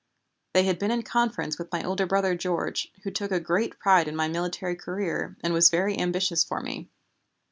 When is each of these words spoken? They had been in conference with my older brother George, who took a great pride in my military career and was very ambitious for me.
They 0.55 0.63
had 0.63 0.79
been 0.79 0.89
in 0.89 1.03
conference 1.03 1.59
with 1.59 1.71
my 1.71 1.83
older 1.83 2.07
brother 2.07 2.33
George, 2.33 2.91
who 3.03 3.11
took 3.11 3.29
a 3.31 3.39
great 3.39 3.77
pride 3.77 4.07
in 4.07 4.15
my 4.15 4.27
military 4.27 4.75
career 4.75 5.37
and 5.43 5.53
was 5.53 5.69
very 5.69 5.95
ambitious 5.95 6.43
for 6.43 6.59
me. 6.59 6.89